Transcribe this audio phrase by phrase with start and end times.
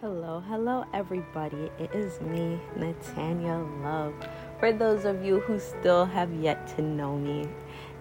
[0.00, 1.70] Hello, hello, everybody.
[1.78, 4.14] It is me, Natanya Love.
[4.58, 7.46] For those of you who still have yet to know me,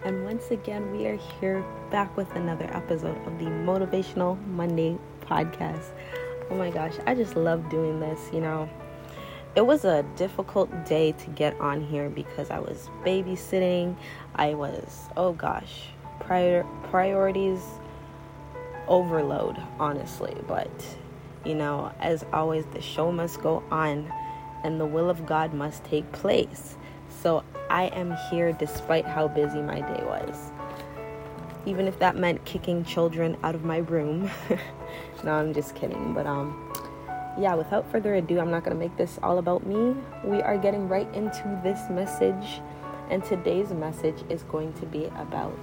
[0.06, 5.90] and once again, we are here back with another episode of the Motivational Monday podcast.
[6.50, 8.30] Oh my gosh, I just love doing this.
[8.32, 8.70] You know,
[9.58, 13.98] it was a difficult day to get on here because I was babysitting.
[14.36, 15.90] I was, oh gosh,
[16.22, 17.60] prior, priorities
[18.88, 20.72] overload, honestly, but
[21.46, 24.12] you know, as always, the show must go on
[24.64, 26.76] and the will of God must take place.
[27.22, 30.52] So I am here despite how busy my day was.
[31.66, 34.30] Even if that meant kicking children out of my room.
[35.24, 36.14] no, I'm just kidding.
[36.14, 36.66] But um
[37.38, 39.96] yeah, without further ado, I'm not going to make this all about me.
[40.26, 42.62] We are getting right into this message.
[43.10, 45.58] And today's message is going to be about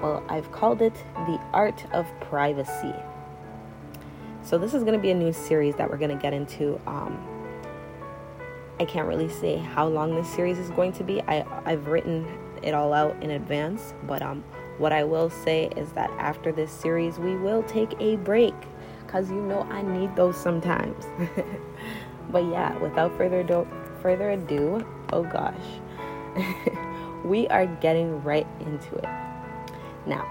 [0.00, 2.94] well, I've called it the art of privacy.
[4.46, 6.80] So this is going to be a new series that we're going to get into.
[6.86, 7.20] Um,
[8.78, 11.20] I can't really say how long this series is going to be.
[11.22, 12.24] I I've written
[12.62, 14.44] it all out in advance, but um,
[14.78, 18.54] what I will say is that after this series, we will take a break
[19.04, 21.06] because you know I need those sometimes.
[22.30, 23.66] but yeah, without further ado,
[24.00, 25.56] further ado, oh gosh,
[27.24, 29.08] we are getting right into it
[30.06, 30.24] now.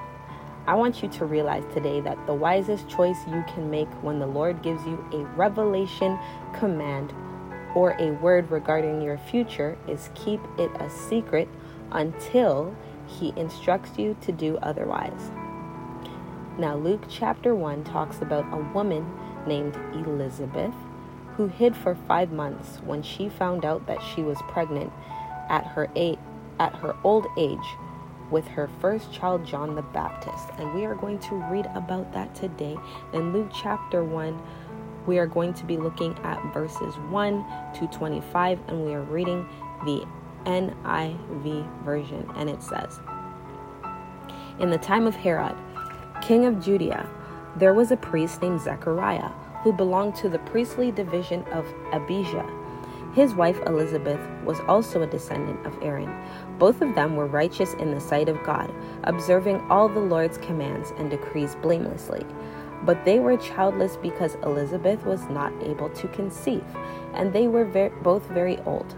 [0.67, 4.25] I want you to realize today that the wisest choice you can make when the
[4.25, 6.17] Lord gives you a revelation,
[6.55, 7.13] command,
[7.75, 11.47] or a word regarding your future is keep it a secret
[11.91, 15.29] until He instructs you to do otherwise.
[16.57, 19.05] Now, Luke chapter 1 talks about a woman
[19.45, 20.73] named Elizabeth
[21.37, 24.91] who hid for five months when she found out that she was pregnant
[25.47, 26.17] at her, eight,
[26.59, 27.67] at her old age
[28.31, 30.49] with her first child, John the Baptist.
[30.57, 32.77] And we are going to read about that today
[33.13, 34.41] in Luke chapter 1.
[35.05, 37.45] We are going to be looking at verses 1
[37.75, 39.47] to 25, and we are reading
[39.85, 40.05] the
[40.45, 42.27] NIV version.
[42.35, 42.99] And it says
[44.59, 45.55] In the time of Herod,
[46.21, 47.07] king of Judea,
[47.55, 49.29] there was a priest named Zechariah
[49.63, 52.64] who belonged to the priestly division of Abijah.
[53.15, 56.13] His wife Elizabeth was also a descendant of Aaron.
[56.59, 58.73] Both of them were righteous in the sight of God,
[59.05, 62.25] observing all the Lord's commands and decrees blamelessly.
[62.83, 66.65] But they were childless because Elizabeth was not able to conceive,
[67.13, 68.93] and they were ver- both very old.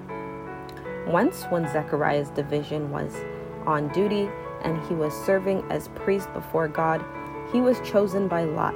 [1.05, 3.13] Once, when Zechariah's division was
[3.67, 4.27] on duty
[4.63, 7.05] and he was serving as priest before God,
[7.53, 8.73] he was chosen by Lot,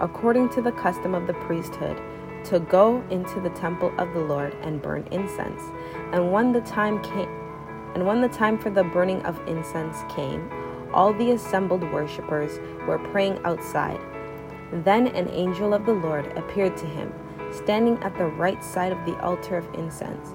[0.00, 2.02] according to the custom of the priesthood
[2.44, 5.62] to go into the temple of the Lord and burn incense.
[6.12, 7.28] And when the time came
[7.94, 10.50] and when the time for the burning of incense came,
[10.92, 14.00] all the assembled worshippers were praying outside.
[14.72, 17.12] Then an angel of the Lord appeared to him,
[17.52, 20.30] standing at the right side of the altar of incense.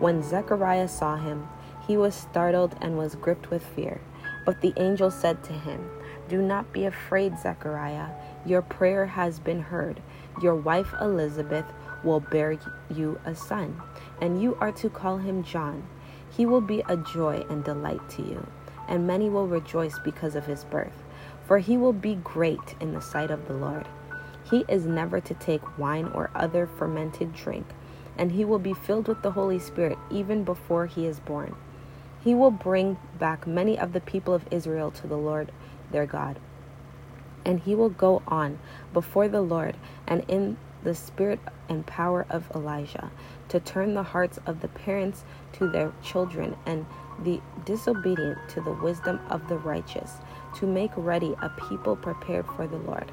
[0.00, 1.48] When Zechariah saw him,
[1.86, 4.00] he was startled and was gripped with fear.
[4.44, 5.88] But the angel said to him,
[6.28, 8.08] Do not be afraid, Zechariah.
[8.44, 10.00] Your prayer has been heard
[10.42, 11.64] your wife Elizabeth
[12.02, 12.58] will bear
[12.92, 13.80] you a son,
[14.20, 15.86] and you are to call him John.
[16.36, 18.46] He will be a joy and delight to you,
[18.88, 21.02] and many will rejoice because of his birth,
[21.46, 23.86] for he will be great in the sight of the Lord.
[24.50, 27.66] He is never to take wine or other fermented drink,
[28.18, 31.54] and he will be filled with the Holy Spirit even before he is born.
[32.22, 35.52] He will bring back many of the people of Israel to the Lord
[35.90, 36.38] their God
[37.44, 38.58] and he will go on
[38.92, 43.10] before the Lord and in the spirit and power of Elijah
[43.48, 46.86] to turn the hearts of the parents to their children and
[47.22, 50.12] the disobedient to the wisdom of the righteous,
[50.56, 53.10] to make ready a people prepared for the Lord.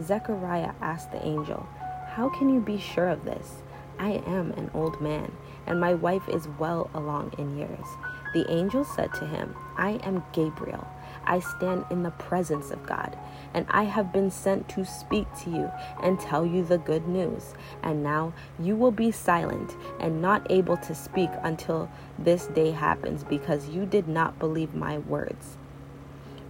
[0.00, 1.68] Zechariah asked the angel,
[2.08, 3.62] How can you be sure of this?
[3.98, 5.32] I am an old man,
[5.66, 7.86] and my wife is well along in years.
[8.32, 10.86] The angel said to him, I am Gabriel.
[11.24, 13.16] I stand in the presence of God
[13.54, 15.70] and I have been sent to speak to you
[16.02, 17.54] and tell you the good news.
[17.82, 23.24] And now you will be silent and not able to speak until this day happens
[23.24, 25.56] because you did not believe my words,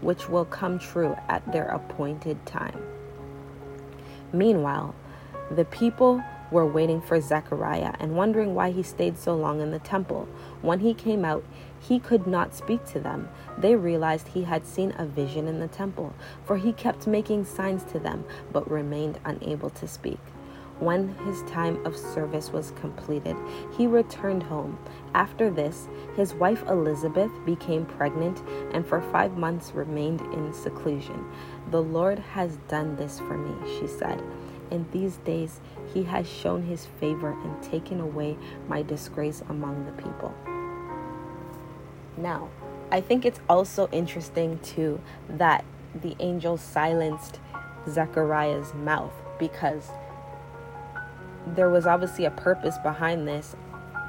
[0.01, 2.83] which will come true at their appointed time.
[4.33, 4.95] Meanwhile,
[5.51, 9.79] the people were waiting for Zechariah and wondering why he stayed so long in the
[9.79, 10.29] temple.
[10.63, 11.45] When he came out,
[11.81, 13.29] he could not speak to them.
[13.59, 17.83] They realized he had seen a vision in the temple, for he kept making signs
[17.93, 20.21] to them, but remained unable to speak.
[20.79, 23.37] When his time of service was completed,
[23.77, 24.79] he returned home.
[25.15, 28.43] After this, his wife Elizabeth became pregnant
[28.73, 31.27] and for five months remained in seclusion.
[31.71, 34.23] The Lord has done this for me, she said
[34.71, 35.61] in these days
[35.93, 38.37] he has shown his favor and taken away
[38.69, 40.35] my disgrace among the people.
[42.21, 42.51] Now,
[42.93, 45.65] I think it's also interesting too that
[45.95, 47.41] the angel silenced
[47.89, 49.89] Zechariah's mouth because
[51.47, 53.57] there was obviously a purpose behind this.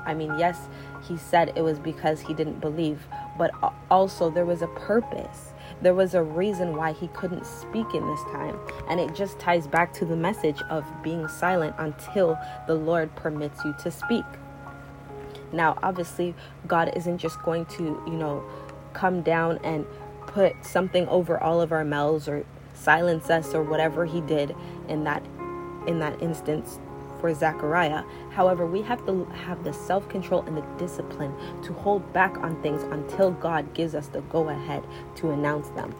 [0.06, 0.68] I mean, yes,
[1.08, 3.52] he said it was because he didn't believe, but
[3.90, 5.54] also there was a purpose.
[5.81, 8.60] There was a reason why he couldn't speak in this time.
[8.90, 12.38] And it just ties back to the message of being silent until
[12.68, 14.25] the Lord permits you to speak.
[15.53, 16.36] Now, obviously,
[16.68, 18.44] God isn't just going to, you know,
[18.94, 19.86] come down and
[20.27, 24.56] put something over all of our mouths or silence us or whatever he did
[24.88, 25.24] in that
[25.88, 26.80] in that instance
[27.19, 28.03] for Zechariah.
[28.31, 31.33] However, we have to have the self control and the discipline
[31.63, 34.83] to hold back on things until God gives us the go ahead
[35.15, 35.94] to announce them.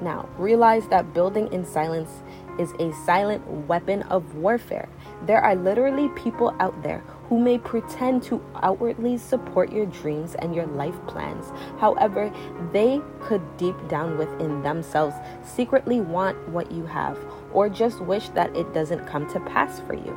[0.00, 2.22] Now, realize that building in silence
[2.58, 4.88] is a silent weapon of warfare.
[5.26, 10.54] There are literally people out there who may pretend to outwardly support your dreams and
[10.54, 11.52] your life plans.
[11.78, 12.32] However,
[12.72, 17.18] they could deep down within themselves secretly want what you have
[17.52, 20.14] or just wish that it doesn't come to pass for you.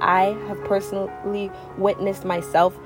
[0.00, 2.76] I have personally witnessed myself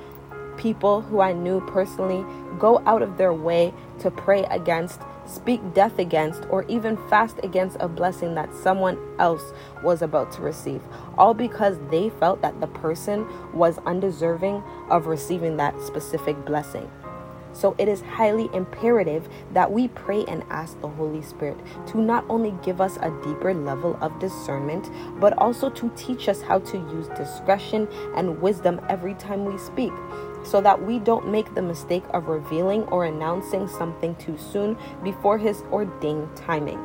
[0.56, 2.24] people who I knew personally
[2.58, 7.76] go out of their way to pray against speak death against, or even fast against
[7.80, 9.52] a blessing that someone else
[9.82, 10.82] was about to receive,
[11.18, 16.90] all because they felt that the person was undeserving of receiving that specific blessing.
[17.56, 21.56] So it is highly imperative that we pray and ask the Holy Spirit
[21.86, 26.42] to not only give us a deeper level of discernment, but also to teach us
[26.42, 29.92] how to use discretion and wisdom every time we speak
[30.46, 35.38] so that we don't make the mistake of revealing or announcing something too soon before
[35.38, 36.80] His ordained timing.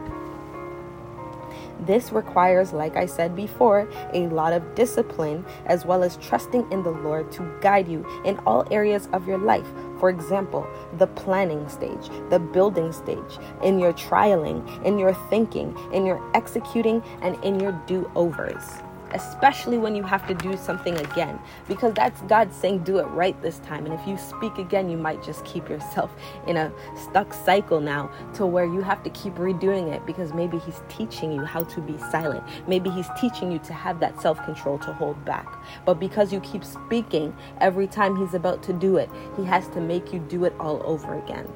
[1.81, 6.83] This requires, like I said before, a lot of discipline as well as trusting in
[6.83, 9.65] the Lord to guide you in all areas of your life.
[9.99, 10.67] For example,
[10.99, 17.01] the planning stage, the building stage, in your trialing, in your thinking, in your executing,
[17.21, 22.21] and in your do overs especially when you have to do something again, because that's
[22.21, 23.85] God saying, do it right this time.
[23.85, 26.11] And if you speak again, you might just keep yourself
[26.47, 30.57] in a stuck cycle now to where you have to keep redoing it because maybe
[30.59, 32.43] He's teaching you how to be silent.
[32.67, 35.47] Maybe He's teaching you to have that self control to hold back.
[35.85, 39.81] But because you keep speaking every time He's about to do it, He has to
[39.81, 41.47] make you do it all over again.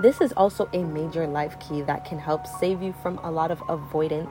[0.00, 3.50] This is also a major life key that can help save you from a lot
[3.50, 4.28] of avoidant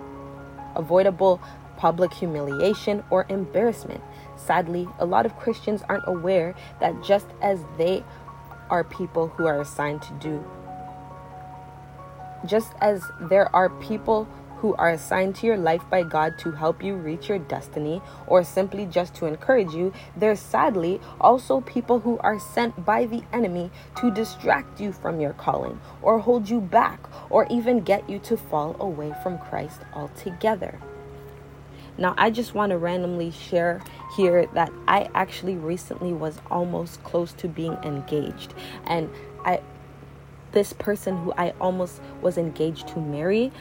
[0.75, 1.41] avoidable
[1.77, 4.01] public humiliation or embarrassment.
[4.35, 8.03] Sadly, a lot of Christians aren't aware that just as they
[8.69, 10.43] are people who are assigned to do,
[12.45, 14.27] just as there are people
[14.61, 18.43] who are assigned to your life by God to help you reach your destiny or
[18.43, 23.71] simply just to encourage you, there's sadly also people who are sent by the enemy
[23.97, 26.99] to distract you from your calling or hold you back
[27.31, 30.79] or even get you to fall away from Christ altogether.
[31.97, 33.81] Now, I just want to randomly share
[34.15, 38.53] here that I actually recently was almost close to being engaged.
[38.85, 39.09] And
[39.43, 39.61] I
[40.51, 43.51] this person who I almost was engaged to marry,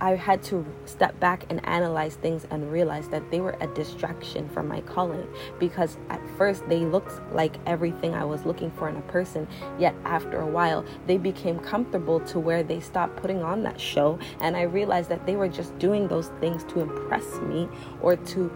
[0.00, 4.48] I had to step back and analyze things and realize that they were a distraction
[4.48, 5.26] from my calling
[5.58, 9.46] because at first they looked like everything I was looking for in a person,
[9.78, 14.18] yet after a while they became comfortable to where they stopped putting on that show
[14.40, 17.68] and I realized that they were just doing those things to impress me
[18.00, 18.50] or to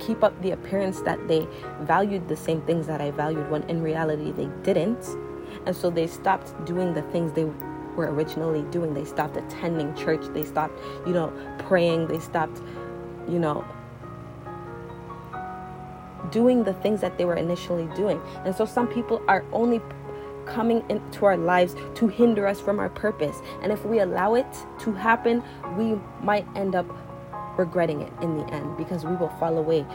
[0.00, 1.46] keep up the appearance that they
[1.82, 5.04] valued the same things that I valued when in reality they didn't.
[5.66, 7.44] And so they stopped doing the things they
[7.96, 8.94] were originally doing.
[8.94, 10.22] They stopped attending church.
[10.32, 12.08] They stopped, you know, praying.
[12.08, 12.62] They stopped,
[13.28, 13.64] you know,
[16.30, 18.20] doing the things that they were initially doing.
[18.44, 19.80] And so some people are only
[20.46, 23.40] coming into our lives to hinder us from our purpose.
[23.62, 24.46] And if we allow it
[24.80, 25.42] to happen,
[25.76, 26.86] we might end up
[27.56, 29.86] regretting it in the end because we will fall away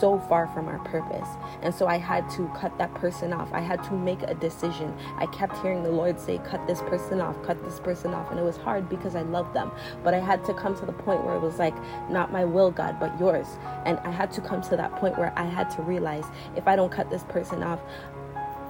[0.00, 1.28] so far from our purpose.
[1.62, 3.52] And so I had to cut that person off.
[3.52, 4.96] I had to make a decision.
[5.18, 8.30] I kept hearing the Lord say, Cut this person off, cut this person off.
[8.30, 9.70] And it was hard because I love them.
[10.02, 11.74] But I had to come to the point where it was like,
[12.10, 13.46] Not my will, God, but yours.
[13.84, 16.24] And I had to come to that point where I had to realize
[16.56, 17.80] if I don't cut this person off,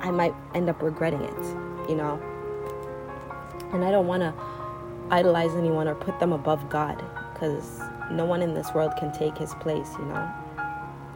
[0.01, 2.21] I might end up regretting it, you know?
[3.73, 4.35] And I don't want to
[5.11, 7.81] idolize anyone or put them above God because
[8.11, 10.31] no one in this world can take his place, you know.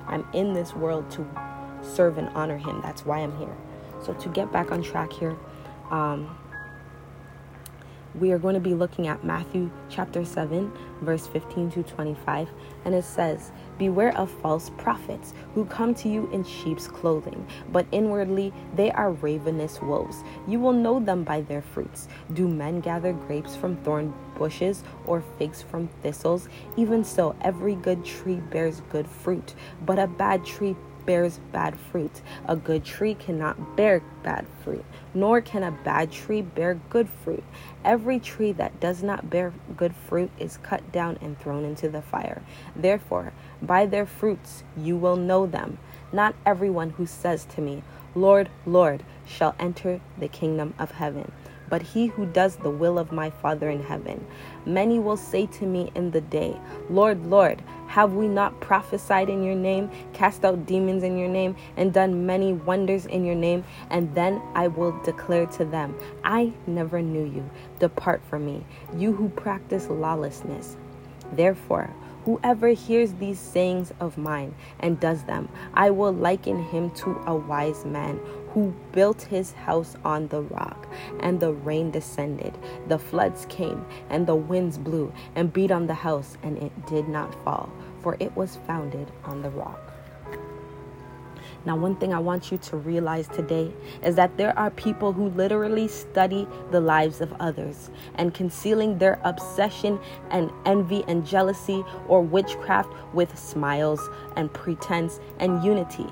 [0.07, 1.26] I'm in this world to
[1.83, 2.80] serve and honor him.
[2.83, 3.57] That's why I'm here.
[4.04, 5.37] So to get back on track here,
[5.90, 6.37] um,
[8.14, 12.49] we are going to be looking at Matthew chapter 7, verse 15 to 25,
[12.85, 17.87] and it says, Beware of false prophets who come to you in sheep's clothing, but
[17.92, 20.25] inwardly they are ravenous wolves.
[20.49, 22.09] You will know them by their fruits.
[22.33, 26.49] Do men gather grapes from thorn bushes or figs from thistles?
[26.76, 29.54] Even so, every good tree bears good fruit,
[29.85, 30.76] but a bad tree
[31.09, 32.21] bears bad fruit.
[32.47, 37.42] A good tree cannot bear bad fruit, nor can a bad tree bear good fruit.
[37.83, 42.02] Every tree that does not bear good fruit is cut down and thrown into the
[42.02, 42.42] fire.
[42.76, 45.78] Therefore, by their fruits you will know them.
[46.12, 47.83] Not everyone who says to me,
[48.14, 51.33] Lord, Lord, shall enter the kingdom of heaven
[51.68, 54.25] but he who does the will of my Father in heaven.
[54.66, 56.58] Many will say to me in the day,
[56.90, 61.56] Lord, Lord, have we not prophesied in your name, cast out demons in your name,
[61.76, 63.64] and done many wonders in your name?
[63.90, 67.48] And then I will declare to them, I never knew you.
[67.78, 68.64] Depart from me,
[68.96, 70.76] you who practice lawlessness.
[71.32, 71.90] Therefore,
[72.25, 77.34] Whoever hears these sayings of mine and does them, I will liken him to a
[77.34, 78.20] wise man
[78.52, 80.87] who built his house on the rock.
[81.21, 82.57] And the rain descended,
[82.88, 87.09] the floods came, and the winds blew and beat on the house, and it did
[87.09, 87.71] not fall,
[88.02, 89.88] for it was founded on the rock.
[91.64, 95.28] Now, one thing I want you to realize today is that there are people who
[95.31, 99.99] literally study the lives of others and concealing their obsession
[100.31, 104.00] and envy and jealousy or witchcraft with smiles
[104.37, 106.09] and pretense and unity.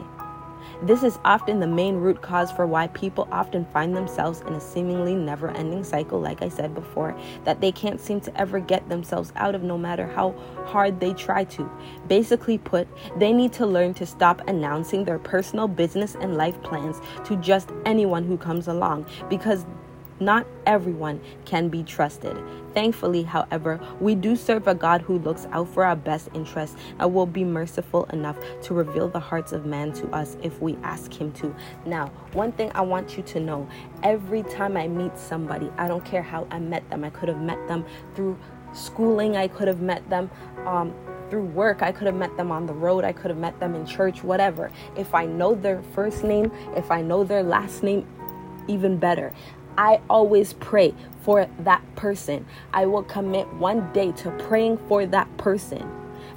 [0.83, 4.61] This is often the main root cause for why people often find themselves in a
[4.61, 8.89] seemingly never ending cycle, like I said before, that they can't seem to ever get
[8.89, 10.33] themselves out of no matter how
[10.67, 11.71] hard they try to.
[12.09, 17.01] Basically, put, they need to learn to stop announcing their personal business and life plans
[17.25, 19.65] to just anyone who comes along because
[20.21, 22.37] not everyone can be trusted.
[22.75, 27.15] Thankfully, however, we do serve a God who looks out for our best interests and
[27.15, 31.13] will be merciful enough to reveal the hearts of man to us if we ask
[31.13, 31.55] Him to.
[31.87, 33.69] Now, one thing I want you to know
[34.03, 37.41] every time I meet somebody, I don't care how I met them, I could have
[37.41, 38.39] met them through
[38.75, 40.31] schooling, I could have met them.
[40.67, 40.95] Um,
[41.31, 41.83] through work.
[41.83, 43.05] I could have met them on the road.
[43.05, 44.71] I could have met them in church, whatever.
[44.97, 48.07] If I know their first name, if I know their last name,
[48.69, 49.33] even better.
[49.79, 52.47] I always pray for that person.
[52.73, 55.91] I will commit one day to praying for that person.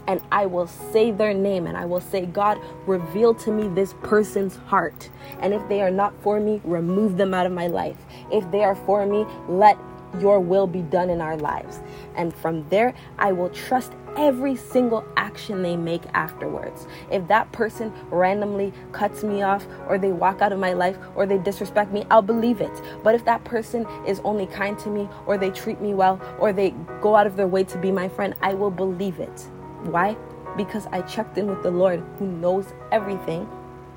[0.07, 3.93] And I will say their name and I will say, God, reveal to me this
[4.01, 5.09] person's heart.
[5.39, 7.97] And if they are not for me, remove them out of my life.
[8.31, 9.77] If they are for me, let
[10.19, 11.79] your will be done in our lives.
[12.15, 16.87] And from there, I will trust every single action they make afterwards.
[17.11, 21.25] If that person randomly cuts me off, or they walk out of my life, or
[21.25, 22.81] they disrespect me, I'll believe it.
[23.03, 26.51] But if that person is only kind to me, or they treat me well, or
[26.51, 29.41] they go out of their way to be my friend, I will believe it.
[29.83, 30.17] Why?
[30.57, 33.47] Because I checked in with the Lord who knows everything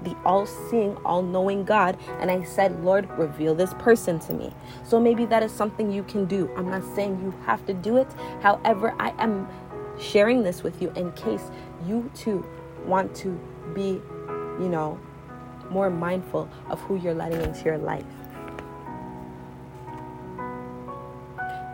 [0.05, 1.99] the all seeing, all knowing God.
[2.21, 4.53] And I said, Lord, reveal this person to me.
[4.85, 6.51] So maybe that is something you can do.
[6.57, 8.09] I'm not saying you have to do it.
[8.41, 9.49] However, I am
[9.99, 11.51] sharing this with you in case
[11.87, 12.45] you too
[12.85, 13.39] want to
[13.75, 14.01] be,
[14.61, 14.99] you know,
[15.71, 18.05] more mindful of who you're letting into your life.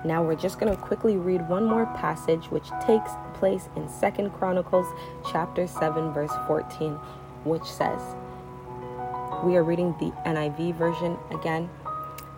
[0.05, 4.31] Now we're just going to quickly read one more passage which takes place in Second
[4.31, 4.87] Chronicles
[5.31, 6.93] chapter 7 verse 14
[7.45, 8.01] which says,
[9.45, 11.71] we are reading the NIV version again,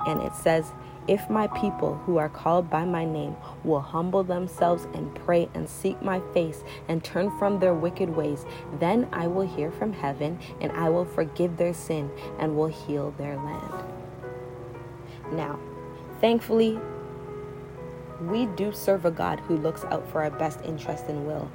[0.07, 0.73] and it says,
[1.09, 5.69] If my people who are called by my name will humble themselves and pray and
[5.69, 8.45] seek my face and turn from their wicked ways,
[8.79, 13.15] then I will hear from heaven and I will forgive their sin and will heal
[13.17, 13.85] their land.
[15.33, 15.59] Now,
[16.21, 16.79] thankfully,
[18.21, 21.51] we do serve a God who looks out for our best interest and will.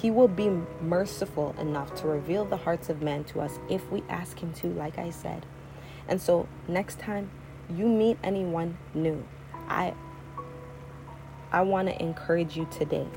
[0.00, 0.48] He will be
[0.80, 4.68] merciful enough to reveal the hearts of men to us if we ask Him to,
[4.68, 5.44] like I said.
[6.06, 7.30] And so, next time
[7.68, 9.24] you meet anyone new,
[9.68, 9.94] I
[11.50, 13.08] I want to encourage you today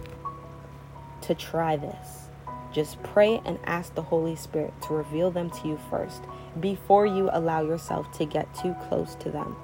[1.21, 2.29] to try this.
[2.73, 6.23] Just pray and ask the Holy Spirit to reveal them to you first
[6.59, 9.57] before you allow yourself to get too close to them.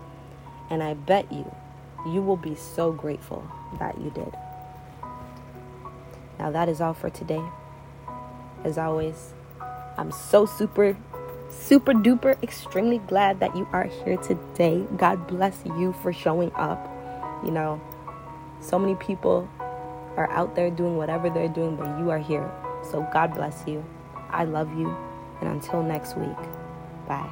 [0.70, 1.50] And I bet you,
[2.06, 4.34] you will be so grateful that you did.
[6.40, 7.44] Now, that is all for today.
[8.64, 9.34] As always,
[9.98, 10.98] I'm so super,
[11.50, 14.86] super duper, extremely glad that you are here today.
[14.98, 16.88] God bless you for showing up.
[17.44, 17.82] You know,
[18.62, 19.50] so many people
[20.16, 22.50] are out there doing whatever they're doing, but you are here.
[22.92, 23.84] So, God bless you.
[24.30, 24.96] I love you.
[25.42, 26.38] And until next week,
[27.08, 27.30] bye.